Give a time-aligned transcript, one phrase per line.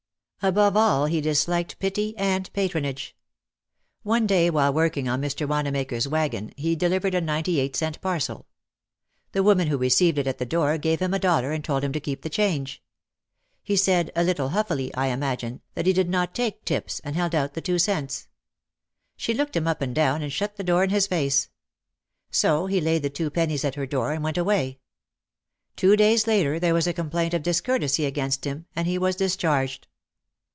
[0.43, 3.15] Above all he dis liked pity and patronage.
[4.01, 5.47] One day while working on Mr.
[5.47, 8.47] Wanamaker's wagon he delivered a ninety eight cent parcel.
[9.33, 11.93] The woman who received it at the door gave him a dollar and told him
[11.93, 12.81] to keep the change.
[13.61, 17.35] He said, a little huffily, I imagine, that he did not take "tips" and held
[17.35, 18.27] out the two cents.
[19.15, 21.49] She looked him up and down and shut the door in his face.
[22.31, 24.79] So he laid the two pen nies at her door and went away.
[25.75, 29.85] Two days later there was a complaint of discourtesy against him and he was discharged.